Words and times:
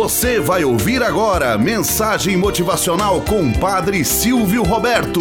Você 0.00 0.40
vai 0.40 0.64
ouvir 0.64 1.02
agora 1.02 1.58
mensagem 1.58 2.34
motivacional 2.34 3.20
com 3.20 3.52
Padre 3.52 4.02
Silvio 4.02 4.62
Roberto. 4.62 5.20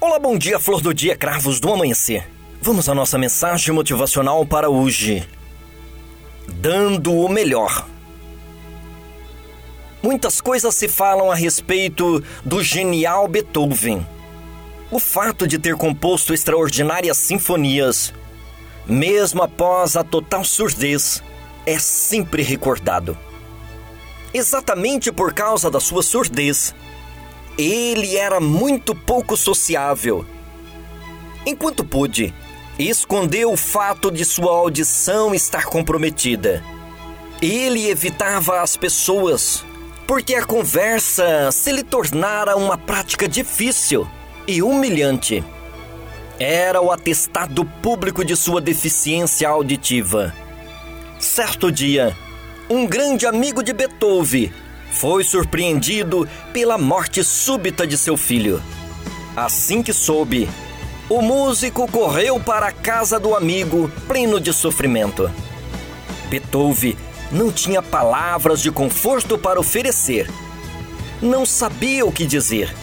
Olá, 0.00 0.18
bom 0.18 0.38
dia, 0.38 0.58
flor 0.58 0.80
do 0.80 0.94
dia, 0.94 1.14
cravos 1.14 1.60
do 1.60 1.70
amanhecer. 1.70 2.26
Vamos 2.62 2.88
à 2.88 2.94
nossa 2.94 3.18
mensagem 3.18 3.74
motivacional 3.74 4.46
para 4.46 4.70
hoje. 4.70 5.28
Dando 6.48 7.12
o 7.12 7.28
melhor. 7.28 7.86
Muitas 10.02 10.40
coisas 10.40 10.74
se 10.74 10.88
falam 10.88 11.30
a 11.30 11.34
respeito 11.34 12.24
do 12.42 12.62
genial 12.62 13.28
Beethoven. 13.28 14.06
O 14.90 14.98
fato 14.98 15.46
de 15.46 15.58
ter 15.58 15.76
composto 15.76 16.32
extraordinárias 16.32 17.18
sinfonias, 17.18 18.14
mesmo 18.86 19.42
após 19.42 19.96
a 19.96 20.02
total 20.02 20.42
surdez, 20.42 21.22
é 21.66 21.78
sempre 21.78 22.42
recordado. 22.42 23.16
Exatamente 24.32 25.12
por 25.12 25.34
causa 25.34 25.70
da 25.70 25.78
sua 25.78 26.02
surdez, 26.02 26.74
ele 27.58 28.16
era 28.16 28.40
muito 28.40 28.94
pouco 28.94 29.36
sociável. 29.36 30.24
Enquanto 31.44 31.84
pôde, 31.84 32.32
escondeu 32.78 33.52
o 33.52 33.58
fato 33.58 34.10
de 34.10 34.24
sua 34.24 34.52
audição 34.52 35.34
estar 35.34 35.66
comprometida. 35.66 36.64
Ele 37.42 37.90
evitava 37.90 38.62
as 38.62 38.74
pessoas 38.74 39.62
porque 40.06 40.34
a 40.34 40.46
conversa 40.46 41.52
se 41.52 41.70
lhe 41.72 41.82
tornara 41.82 42.56
uma 42.56 42.78
prática 42.78 43.28
difícil 43.28 44.08
e 44.48 44.62
humilhante. 44.62 45.44
Era 46.40 46.80
o 46.80 46.90
atestado 46.90 47.66
público 47.66 48.24
de 48.24 48.34
sua 48.34 48.62
deficiência 48.62 49.46
auditiva. 49.46 50.34
Certo 51.18 51.70
dia, 51.70 52.16
um 52.70 52.86
grande 52.86 53.26
amigo 53.26 53.62
de 53.62 53.74
Beethoven 53.74 54.50
foi 54.90 55.22
surpreendido 55.22 56.26
pela 56.50 56.78
morte 56.78 57.22
súbita 57.22 57.86
de 57.86 57.98
seu 57.98 58.16
filho. 58.16 58.62
Assim 59.36 59.82
que 59.82 59.92
soube, 59.92 60.48
o 61.10 61.20
músico 61.20 61.86
correu 61.90 62.40
para 62.40 62.68
a 62.68 62.72
casa 62.72 63.20
do 63.20 63.34
amigo, 63.34 63.90
pleno 64.06 64.40
de 64.40 64.52
sofrimento. 64.54 65.30
Beethoven 66.30 66.96
não 67.30 67.52
tinha 67.52 67.82
palavras 67.82 68.62
de 68.62 68.70
conforto 68.70 69.36
para 69.36 69.60
oferecer. 69.60 70.30
Não 71.20 71.44
sabia 71.44 72.06
o 72.06 72.12
que 72.12 72.24
dizer. 72.24 72.74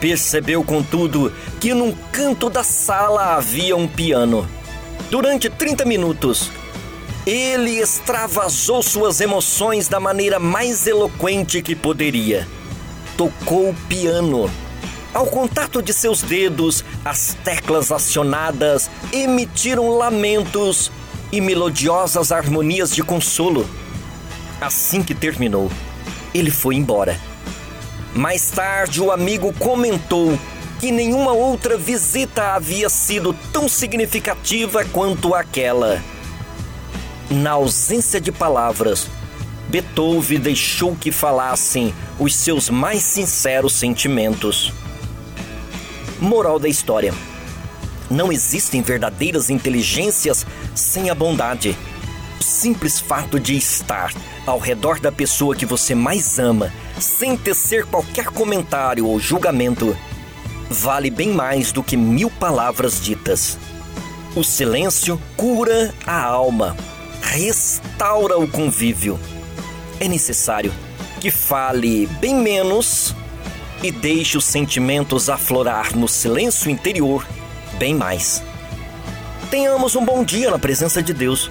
Percebeu, 0.00 0.62
contudo, 0.62 1.32
que 1.60 1.72
num 1.72 1.92
canto 2.12 2.50
da 2.50 2.62
sala 2.62 3.36
havia 3.36 3.76
um 3.76 3.88
piano. 3.88 4.46
Durante 5.10 5.48
30 5.48 5.84
minutos, 5.84 6.50
ele 7.26 7.78
extravasou 7.78 8.82
suas 8.82 9.20
emoções 9.20 9.88
da 9.88 9.98
maneira 9.98 10.38
mais 10.38 10.86
eloquente 10.86 11.62
que 11.62 11.74
poderia. 11.74 12.46
Tocou 13.16 13.70
o 13.70 13.74
piano. 13.88 14.50
Ao 15.14 15.26
contato 15.26 15.80
de 15.80 15.94
seus 15.94 16.20
dedos, 16.20 16.84
as 17.04 17.34
teclas 17.42 17.90
acionadas 17.90 18.90
emitiram 19.12 19.96
lamentos 19.96 20.92
e 21.32 21.40
melodiosas 21.40 22.30
harmonias 22.30 22.94
de 22.94 23.02
consolo. 23.02 23.66
Assim 24.60 25.02
que 25.02 25.14
terminou, 25.14 25.70
ele 26.34 26.50
foi 26.50 26.74
embora. 26.74 27.18
Mais 28.16 28.50
tarde, 28.50 29.02
o 29.02 29.12
amigo 29.12 29.52
comentou 29.52 30.38
que 30.80 30.90
nenhuma 30.90 31.32
outra 31.32 31.76
visita 31.76 32.54
havia 32.54 32.88
sido 32.88 33.36
tão 33.52 33.68
significativa 33.68 34.86
quanto 34.86 35.34
aquela. 35.34 36.02
Na 37.30 37.52
ausência 37.52 38.18
de 38.18 38.32
palavras, 38.32 39.06
Beethoven 39.68 40.40
deixou 40.40 40.96
que 40.96 41.12
falassem 41.12 41.94
os 42.18 42.34
seus 42.34 42.70
mais 42.70 43.02
sinceros 43.02 43.74
sentimentos. 43.74 44.72
Moral 46.18 46.58
da 46.58 46.70
história 46.70 47.12
não 48.10 48.32
existem 48.32 48.80
verdadeiras 48.80 49.50
inteligências 49.50 50.46
sem 50.74 51.10
a 51.10 51.14
bondade. 51.14 51.76
Simples 52.40 53.00
fato 53.00 53.40
de 53.40 53.56
estar 53.56 54.12
ao 54.46 54.58
redor 54.58 55.00
da 55.00 55.10
pessoa 55.10 55.56
que 55.56 55.66
você 55.66 55.94
mais 55.94 56.38
ama, 56.38 56.72
sem 57.00 57.36
tecer 57.36 57.84
qualquer 57.84 58.26
comentário 58.26 59.06
ou 59.06 59.18
julgamento, 59.18 59.96
vale 60.70 61.10
bem 61.10 61.30
mais 61.30 61.72
do 61.72 61.82
que 61.82 61.96
mil 61.96 62.30
palavras 62.30 63.00
ditas. 63.00 63.58
O 64.34 64.44
silêncio 64.44 65.20
cura 65.36 65.94
a 66.06 66.22
alma, 66.22 66.76
restaura 67.22 68.38
o 68.38 68.46
convívio. 68.46 69.18
É 69.98 70.06
necessário 70.06 70.72
que 71.20 71.30
fale 71.30 72.06
bem 72.20 72.34
menos 72.34 73.14
e 73.82 73.90
deixe 73.90 74.36
os 74.36 74.44
sentimentos 74.44 75.28
aflorar 75.28 75.96
no 75.96 76.06
silêncio 76.06 76.70
interior 76.70 77.26
bem 77.78 77.94
mais. 77.94 78.42
Tenhamos 79.50 79.94
um 79.94 80.04
bom 80.04 80.24
dia 80.24 80.50
na 80.50 80.58
presença 80.58 81.02
de 81.02 81.12
Deus 81.14 81.50